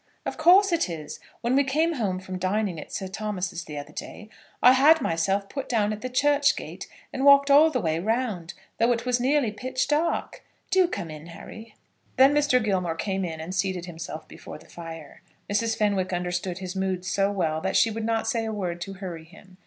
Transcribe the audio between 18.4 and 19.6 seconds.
a word to hurry him.